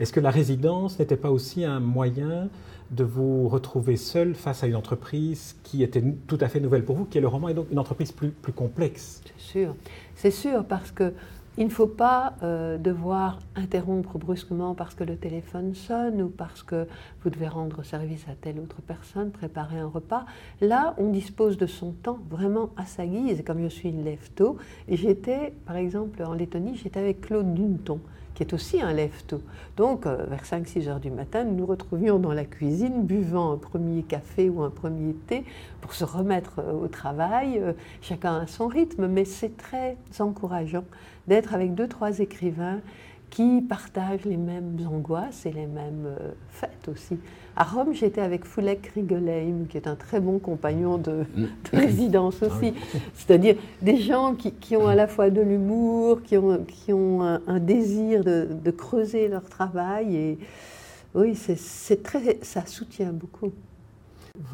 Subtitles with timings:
[0.00, 2.48] Est-ce que la résidence n'était pas aussi un moyen
[2.90, 6.96] de vous retrouver seul face à une entreprise qui était tout à fait nouvelle pour
[6.96, 9.20] vous, qui est le roman, et donc une entreprise plus, complexe?
[9.26, 9.74] C'est sûr,
[10.14, 11.12] c'est sûr, parce que
[11.58, 16.62] il ne faut pas euh, devoir interrompre brusquement parce que le téléphone sonne ou parce
[16.62, 16.86] que
[17.22, 20.24] vous devez rendre service à telle autre personne, préparer un repas.
[20.62, 23.42] Là, on dispose de son temps vraiment à sa guise.
[23.44, 24.56] Comme je suis une lève tôt,
[24.88, 28.00] et j'étais, par exemple, en Lettonie, j'étais avec Claude Dunton
[28.34, 29.42] qui est aussi un lève-tôt.
[29.76, 33.56] Donc, euh, vers 5-6 heures du matin, nous nous retrouvions dans la cuisine, buvant un
[33.56, 35.44] premier café ou un premier thé
[35.80, 37.62] pour se remettre euh, au travail,
[38.00, 40.84] chacun à son rythme, mais c'est très encourageant
[41.26, 42.80] d'être avec deux, trois écrivains
[43.30, 47.18] qui partagent les mêmes angoisses et les mêmes euh, fêtes aussi.
[47.56, 51.46] À Rome, j'étais avec Fulek Rigoleim, qui est un très bon compagnon de, mm.
[51.72, 52.74] résidence ah aussi.
[53.14, 57.58] C'est-à-dire des gens qui, ont à la fois de l'humour, qui ont, qui ont un,
[57.58, 60.16] désir de, de, creuser leur travail.
[60.16, 60.38] Et
[61.14, 63.50] oui, c'est très, ça soutient beaucoup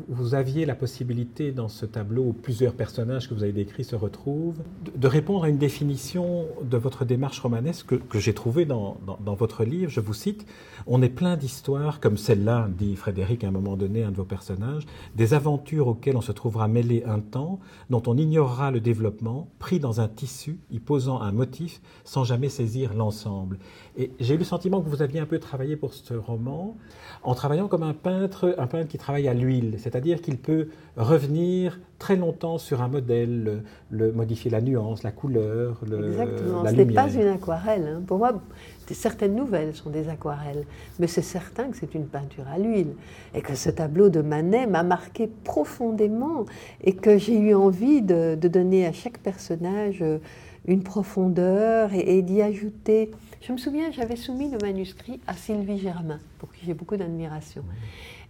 [0.09, 3.97] vous aviez la possibilité dans ce tableau où plusieurs personnages que vous avez décrits se
[3.97, 4.63] retrouvent,
[4.95, 9.91] de, répondre à une définition de votre démarche romanesque que, j'ai trouvée dans, votre livre.
[9.91, 10.47] Je vous cite
[10.87, 14.25] On est plein d'histoires comme celle-là, dit Frédéric à un moment donné, un de vos
[14.25, 17.61] personnages, des aventures auxquelles on se trouvera mêlé un temps,
[17.91, 22.49] dont on ignorera le développement, pris dans un tissu, y posant un motif sans jamais
[22.49, 23.59] saisir l'ensemble.
[23.97, 26.77] Et j'ai eu le sentiment que vous aviez un peu travaillé pour ce roman
[27.23, 31.81] en travaillant comme un peintre, un peintre qui travaille à l'huile, c'est-à-dire qu'il peut revenir
[31.99, 36.67] très longtemps sur un modèle, le, modifier la nuance, la couleur, le, Exactement.
[36.67, 37.97] ce n'est pas une aquarelle.
[37.97, 38.03] Hein.
[38.07, 38.41] Pour moi,
[38.91, 40.65] certaines nouvelles sont des aquarelles,
[40.99, 42.93] mais c'est certain que c'est une peinture à l'huile
[43.35, 46.45] et que ce tableau de Manet m'a marqué profondément
[46.83, 50.19] et que j'ai eu envie de, donner à chaque personnage euh,
[50.67, 53.11] une profondeur et d'y ajouter
[53.47, 57.63] je me souviens, j'avais soumis le manuscrit à Sylvie Germain, pour qui j'ai beaucoup d'admiration.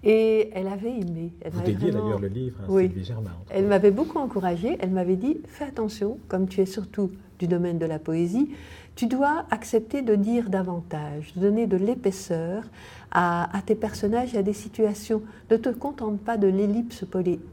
[0.05, 1.33] Et elle avait aimé.
[1.41, 3.33] Elle Vous dédiez d'ailleurs le livre à Sylvie Germain.
[3.49, 4.77] Elle m'avait beaucoup encouragée.
[4.79, 8.51] Elle m'avait dit Fais attention, comme tu es surtout du domaine de la poésie,
[8.95, 12.65] tu dois accepter de dire davantage, de donner de l'épaisseur
[13.11, 15.23] à, tes personnages et à des situations.
[15.51, 17.05] Ne te contente pas de l'ellipse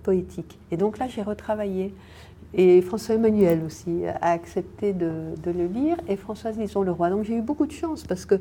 [0.04, 0.60] poétique.
[0.72, 1.94] Et donc là, j'ai retravaillé.
[2.56, 7.09] Et François Emmanuel aussi a accepté de, le lire, et Françoise Lison le roi.
[7.09, 8.36] Donc j'ai eu beaucoup de chance parce que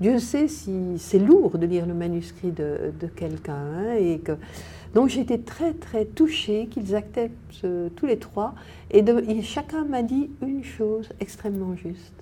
[0.00, 3.54] Dieu sait si c'est lourd de lire le manuscrit de, quelqu'un.
[3.54, 4.32] Hein, et que,
[4.94, 7.66] donc été très très touchée qu'ils acceptent
[7.96, 8.54] tous les trois,
[8.92, 9.02] et,
[9.42, 12.14] chacun m'a dit une chose extrêmement juste.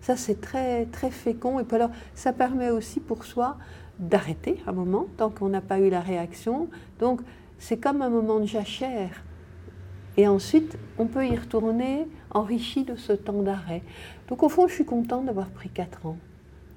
[0.00, 3.56] Ça c'est très très fécond, et puis alors ça permet aussi pour soi
[3.98, 6.68] d'arrêter un moment tant qu'on n'a pas eu la réaction.
[7.00, 7.20] Donc
[7.58, 9.24] c'est comme un moment de jachère
[10.18, 13.82] et ensuite, on peut y retourner enrichi de ce temps d'arrêt.
[14.28, 16.18] Donc au fond, je suis contente d'avoir pris 4 ans.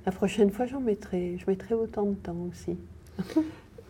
[0.06, 2.78] La prochaine fois, j'en mettrai, je mettrai autant de temps aussi.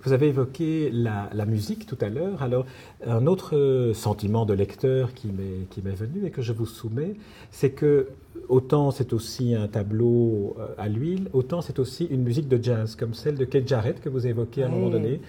[0.04, 2.42] Vous avez évoqué la, musique tout à l'heure.
[2.42, 2.66] Alors,
[3.06, 7.14] un autre sentiment de lecteur qui m'est venu et que je vous soumets,
[7.52, 8.08] c'est que
[8.50, 12.96] autant c'est aussi un tableau euh, à l'huile, autant c'est aussi une musique de jazz,
[12.96, 15.22] comme celle de Kate Jarrett que vous évoquez à un moment donné.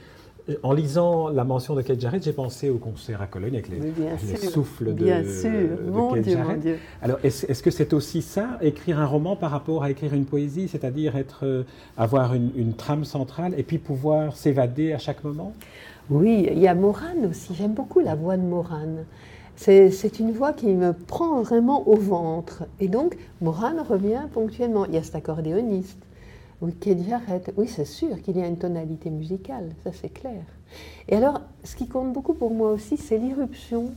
[0.62, 4.36] En lisant la mention de Kate Jarrett, j'ai pensé au concert à Cologne avec les,
[4.36, 5.50] souffles de, bien sûr.
[5.86, 6.78] mon Dieu, Mon Dieu.
[7.00, 10.66] Alors, est-ce que c'est aussi ça, écrire un roman par rapport à écrire une poésie,
[10.66, 11.62] c'est-à-dire être, euh,
[11.96, 15.52] avoir une, trame centrale et puis pouvoir s'évader à chaque moment?
[16.10, 17.54] Oui, il y a Morane aussi.
[17.54, 19.04] J'aime beaucoup la voix de Morane.
[19.54, 22.64] C'est une voix qui me prend vraiment au ventre.
[22.80, 24.86] Et donc, Morane revient ponctuellement.
[24.86, 25.98] Il y a cet accordéoniste.
[26.62, 26.72] Oui.
[27.56, 30.44] Oui, c'est sûr qu'il y a une tonalité musicale, ça c'est clair.
[31.08, 33.92] Et alors, ce qui compte beaucoup pour moi aussi, c'est l'irruption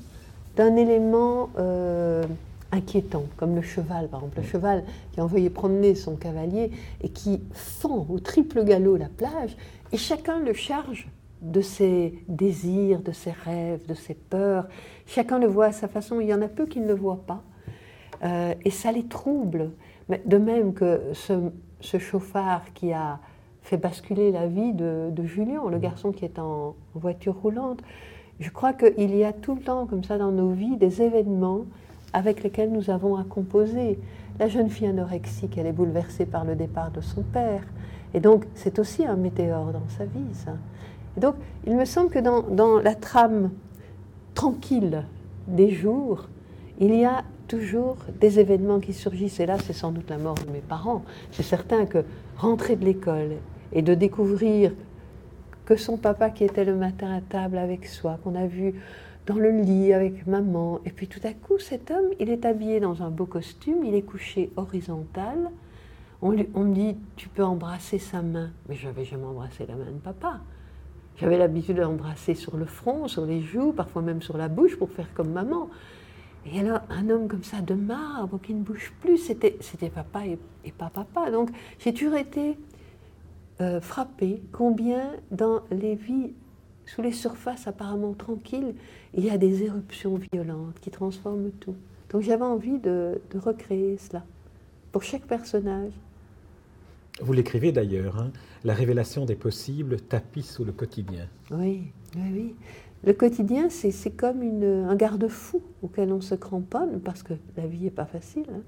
[0.56, 2.26] d'un élément euh,
[2.72, 4.40] inquiétant, comme le cheval, par exemple.
[4.40, 6.72] Le cheval qui a envoyé promener son cavalier
[7.02, 9.56] et qui fend au triple galop la plage,
[9.92, 11.08] et chacun le charge
[11.42, 14.68] de ses désirs, de ses rêves, de ses peurs.
[15.06, 16.20] Chacun le voit à sa façon.
[16.20, 17.44] Il y en a peu qui ne le voient pas.
[18.24, 19.70] Euh, et ça les trouble.
[20.10, 21.34] Mais de même que ce,
[21.86, 23.20] ce chauffard qui a
[23.62, 27.80] fait basculer la vie de, Julien, le garçon qui est en voiture roulante.
[28.40, 31.62] Je crois qu'il y a tout le temps, comme ça, dans nos vies, des événements
[32.14, 34.00] avec lesquels nous avons à composer.
[34.40, 37.64] La jeune fille anorexique, elle est bouleversée par le départ de son père.
[38.14, 40.54] Et donc, c'est aussi un météore dans sa vie, ça.
[41.18, 41.36] Et donc,
[41.66, 43.52] il me semble que dans, dans la trame
[44.34, 45.06] tranquille
[45.48, 46.28] des jours,
[46.80, 49.40] il y a toujours des événements qui surgissent.
[49.40, 51.04] Et là, c'est sans doute la mort de mes parents.
[51.32, 52.04] C'est certain que
[52.38, 53.38] rentrer de l'école
[53.74, 54.72] et de découvrir
[55.66, 58.76] que son papa qui était le matin à table avec soi, qu'on a vu
[59.26, 62.80] dans le lit avec maman, et puis tout à coup, cet homme, il est habillé
[62.80, 65.50] dans un beau costume, il est couché horizontal,
[66.22, 68.52] On, me dit, tu peux embrasser sa main.
[68.70, 70.40] Mais je n'avais jamais embrassé la main de papa.
[71.18, 74.76] J'avais l'habitude de l'embrasser sur le front, sur les joues, parfois même sur la bouche
[74.76, 75.70] pour faire comme maman.
[76.52, 79.58] Et alors, un homme comme ça, de marbre, qui ne bouge plus, c'était,
[79.90, 80.38] papa et,
[80.72, 81.32] pas papa.
[81.32, 81.50] Donc,
[81.80, 82.58] j'ai toujours été
[83.62, 86.34] euh, frappée combien dans les vies,
[86.86, 88.76] sous les surfaces apparemment tranquilles,
[89.16, 91.76] il y a des éruptions violentes qui transforment tout.
[92.12, 94.24] Donc, j'avais envie de, de recréer cela
[94.92, 95.94] pour chaque personnage.
[97.22, 98.32] Vous l'écrivez d'ailleurs, hein,
[98.64, 101.28] la révélation des possibles tapis sous le quotidien.
[101.50, 102.56] Oui, oui, oui.
[103.06, 107.92] Le quotidien, c'est comme un garde-fou auquel on se cramponne parce que la vie n'est
[107.92, 108.46] pas facile.
[108.52, 108.62] Hein.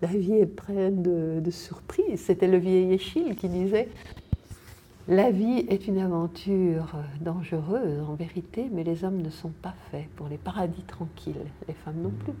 [0.00, 2.20] La vie est pleine de, surprises.
[2.20, 3.88] C'était le vieil Échille qui disait
[5.06, 10.08] La vie est une aventure dangereuse en vérité, mais les hommes ne sont pas faits
[10.16, 11.34] pour les paradis tranquilles,
[11.68, 12.32] les femmes non plus.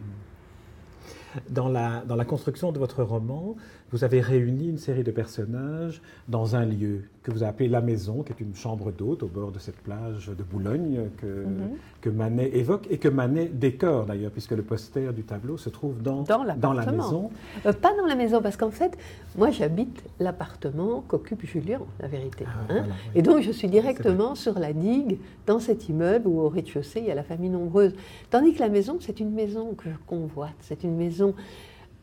[1.50, 3.56] Dans la, dans la construction de votre roman,
[3.94, 7.80] vous avez réuni une série de personnages dans un lieu que vous avez appelé La
[7.80, 11.76] Maison, qui est une chambre d'hôte au bord de cette plage de Boulogne que, mhm.
[12.00, 16.02] que Manet évoque et que Manet décore d'ailleurs, puisque le poster du tableau se trouve
[16.02, 17.30] dans, dans, la maison.
[17.66, 18.98] Euh, pas dans la maison, parce qu'en fait,
[19.38, 22.46] moi j'habite l'appartement qu'occupe Julien, la vérité.
[22.48, 22.84] Ah, hein.
[23.14, 27.06] Et donc je suis directement sur la digue, dans cet immeuble où au rez-de-chaussée il
[27.06, 27.94] y a la famille nombreuse.
[28.30, 31.34] Tandis que la maison, c'est une maison que je convoite, c'est une maison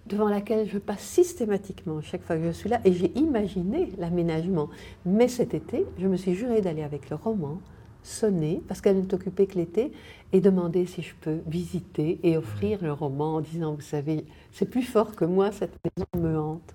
[0.07, 4.69] devant laquelle je passe systématiquement chaque fois que je suis là, et j'ai imaginé l'aménagement.
[5.05, 7.59] Mais cet été, je me suis juré d'aller avec le roman,
[8.03, 9.91] sonner, parce qu'elle n'est occupée que l'été,
[10.33, 14.69] et demander si je peux visiter et offrir le roman en disant, vous savez, c'est
[14.69, 16.73] plus fort que moi, cette maison me hante.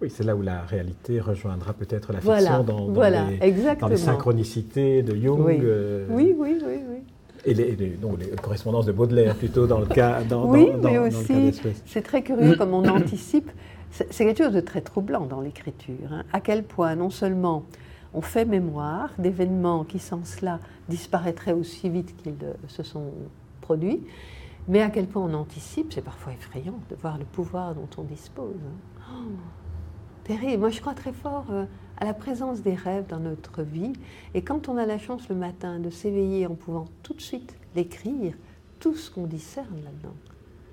[0.00, 5.40] Oui, c'est là où la réalité rejoindra peut-être la fiction dans, les, synchronicités de Jung.
[5.44, 6.58] oui, euh, oui, oui.
[6.60, 6.98] oui.
[7.44, 7.98] Et les, les,
[8.40, 10.22] correspondances de Baudelaire, plutôt dans le cas.
[10.22, 11.52] Dans, oui, mais aussi,
[11.86, 13.50] c'est très curieux comme on anticipe.
[13.90, 16.12] C'est quelque chose de très troublant dans l'écriture.
[16.12, 16.22] Hein.
[16.32, 17.64] À quel point, non seulement
[18.14, 22.36] on fait mémoire d'événements qui, sans cela, disparaîtraient aussi vite qu'ils
[22.68, 23.10] se sont
[23.60, 24.02] produits,
[24.68, 28.02] mais à quel point on anticipe, c'est parfois effrayant de voir le pouvoir dont on
[28.02, 28.54] dispose.
[28.64, 29.12] Hein.
[29.12, 29.30] Oh,
[30.24, 30.60] terrible.
[30.60, 31.46] Moi, je crois très fort.
[32.02, 33.92] À la présence des rêves dans notre vie.
[34.34, 37.56] Et quand on a la chance le matin de s'éveiller en pouvant tout de suite
[37.76, 38.34] l'écrire,
[38.80, 40.16] tout ce qu'on discerne là-dedans.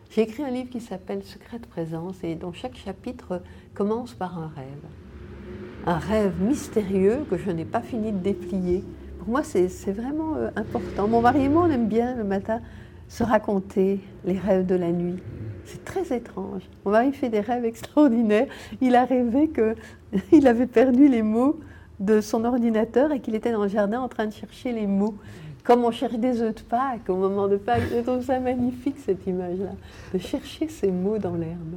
[0.09, 3.43] J'ai écrit un livre qui s'appelle Secrète présence et dont chaque chapitre
[3.75, 5.85] commence par un rêve.
[5.85, 8.83] Un rêve mystérieux que je n'ai pas fini de déplier.
[9.19, 11.07] Pour moi, c'est vraiment euh, important.
[11.07, 12.59] Mon mari et moi, on aime bien le matin
[13.07, 15.19] se raconter les rêves de la nuit.
[15.69, 16.63] C'est très étrange.
[16.83, 18.47] Mon mari fait des rêves extraordinaires.
[18.81, 21.59] Il a rêvé qu'il avait perdu les mots
[21.99, 25.15] de son ordinateur et qu'il était dans le jardin en train de chercher les mots.
[25.63, 27.83] Comme on cherche des œufs de Pâques au moment de Pâques.
[27.91, 29.73] Je trouve ça magnifique cette image-là,
[30.11, 31.75] de chercher ces mots dans l'herbe.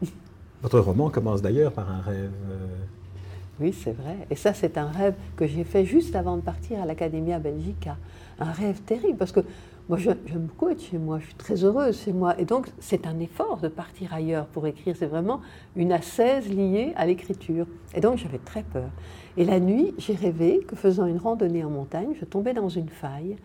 [0.62, 2.30] Votre roman commence d'ailleurs par un rêve.
[2.50, 2.66] Euh,
[3.60, 4.16] oui, c'est vrai.
[4.30, 7.96] Et ça, c'est un rêve que j'ai fait juste avant de partir à l'Academia Belgica.
[8.38, 9.40] Un rêve terrible, parce que
[9.88, 12.38] moi, j'aime beaucoup être chez moi, je suis très heureuse chez moi.
[12.40, 14.96] Et donc, c'est un effort de partir ailleurs pour écrire.
[14.98, 15.42] C'est vraiment
[15.76, 17.66] une assaise liée à l'écriture.
[17.94, 18.88] Et donc, j'avais très peur.
[19.36, 22.88] Et la nuit, j'ai rêvé que faisant une randonnée en montagne, je tombais dans une
[22.88, 23.36] faille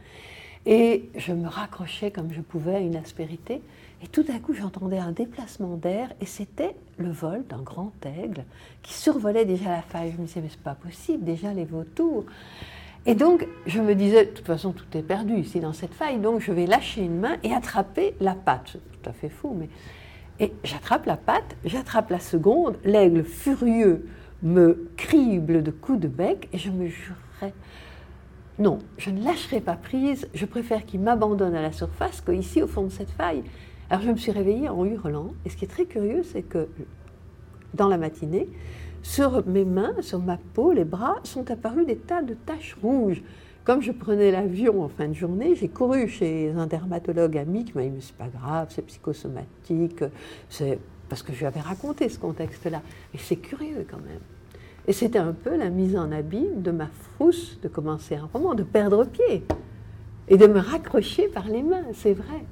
[0.65, 3.61] et je me raccrochais comme je pouvais à une aspérité.
[4.01, 8.45] Et tout à coup, j'entendais un déplacement d'air et c'était le vol d'un grand aigle
[8.81, 10.13] qui survolait déjà la faille.
[10.15, 12.25] Je me disais, mais c'est pas possible, déjà les vautours.
[13.05, 16.19] Et donc, je me disais, de toute façon, tout est perdu ici dans cette faille,
[16.19, 18.73] donc je vais lâcher une main et attraper la patte.
[18.73, 19.69] C'est tout à fait fou, mais.
[20.41, 24.05] Et j'attrape la patte, j'attrape la seconde, l'aigle furieux
[24.41, 27.53] me crible de coups de bec et je me jurerais.
[28.57, 32.67] Non, je ne lâcherai pas prise, je préfère qu'il m'abandonne à la surface qu'ici au
[32.67, 33.43] fond de cette faille.
[33.89, 36.69] Alors je me suis réveillée en hurlant, et ce qui est très curieux, c'est que
[37.73, 38.47] dans la matinée,
[39.01, 43.21] sur mes mains, sur ma peau, les bras, sont apparus des tas de taches rouges.
[43.63, 47.77] Comme je prenais l'avion en fin de journée, j'ai couru chez un dermatologue ami qui
[47.77, 50.03] m'a dit Mais c'est pas grave, c'est psychosomatique,
[50.49, 52.81] c'est parce que je lui avais raconté ce contexte-là.
[53.13, 54.21] Mais c'est curieux quand même.
[54.87, 58.55] Et c'était un peu la mise en abîme de ma frousse de commencer un roman,
[58.55, 59.43] de perdre pied
[60.29, 62.45] et de me raccrocher par les mains, c'est vrai.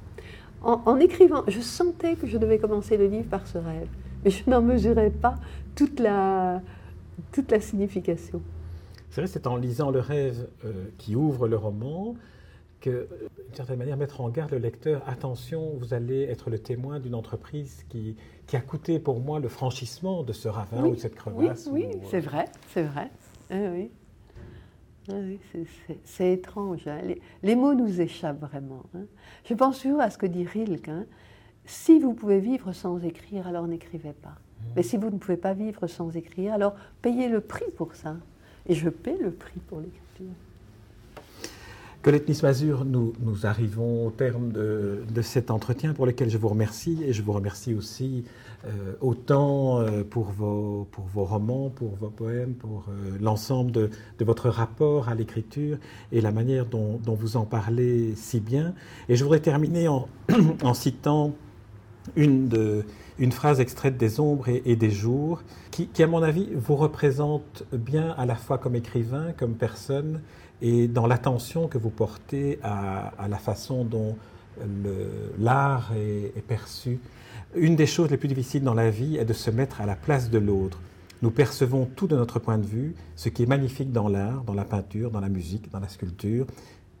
[0.62, 3.88] en, écrivant, je sentais que je devais commencer le livre par ce rêve,
[4.28, 5.36] mais je n'en mesurais pas
[5.74, 6.60] toute la,
[7.32, 8.42] toute la signification.
[9.08, 12.14] C'est vrai, c'est en lisant le rêve euh, qui ouvre le roman
[12.82, 13.08] que,
[13.46, 17.14] d'une certaine manière, mettre en garde le lecteur, attention, vous allez être le témoin d'une
[17.14, 18.16] entreprise qui,
[18.46, 21.66] qui, a coûté pour moi le franchissement de ce ravin ou de cette crevasse.
[21.72, 22.44] Oui, oui c'est vrai,
[22.74, 23.10] c'est vrai.
[23.50, 23.90] oui.
[25.08, 25.40] oui
[26.04, 26.86] c'est étrange.
[26.86, 27.00] Hein.
[27.42, 28.84] Les, mots nous échappent vraiment.
[28.94, 29.06] Hein.
[29.46, 30.88] Je pense toujours à ce que dit Rilke.
[30.88, 31.06] Hein.
[31.68, 34.36] Si vous pouvez vivre sans écrire, alors n'écrivez pas.
[34.74, 38.16] Mais si vous ne pouvez pas vivre sans écrire, alors payez le prix pour ça.
[38.66, 40.32] Et je paie le prix pour l'écriture.
[42.00, 47.02] Colette Nismazur, nous, nous arrivons au terme de, cet entretien pour lequel je vous remercie
[47.04, 48.24] et je vous remercie aussi
[48.64, 53.90] euh, autant euh, pour, vos, pour vos romans, pour vos poèmes, pour euh, l'ensemble de,
[54.18, 55.76] de, votre rapport à l'écriture
[56.12, 58.74] et la manière dont, dont, vous en parlez si bien.
[59.10, 60.08] Et je voudrais terminer en,
[60.62, 61.34] en citant
[62.16, 62.84] une,
[63.18, 68.14] une, phrase extraite des ombres et, des jours qui, à mon avis, vous représente bien
[68.18, 70.20] à la fois comme écrivain, comme personne
[70.60, 74.16] et dans l'attention que vous portez à, la façon dont
[75.38, 76.98] l'art est, perçu.
[77.54, 79.96] Une des choses les plus difficiles dans la vie est de se mettre à la
[79.96, 80.80] place de l'autre.
[81.20, 84.54] Nous percevons tout de notre point de vue, ce qui est magnifique dans l'art, dans
[84.54, 86.46] la peinture, dans la musique, dans la sculpture,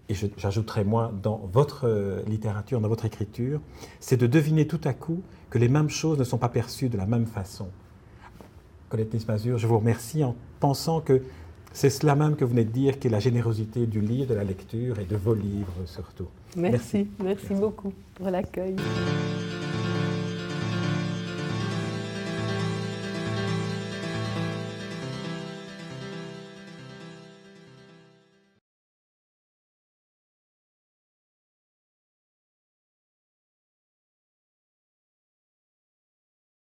[0.08, 3.60] et j'ajouterai moi dans votre euh, littérature, dans votre écriture,
[4.00, 6.96] c'est de deviner tout à coup que les mêmes choses ne sont pas perçues de
[6.96, 7.68] la même façon.
[8.88, 11.22] Colette Nismazur, je vous remercie en pensant que
[11.72, 14.34] c'est cela même que vous venez de dire, qui est la générosité du livre, de
[14.34, 16.28] la lecture et de vos livres surtout.
[16.56, 18.76] Merci, merci, merci beaucoup pour l'accueil.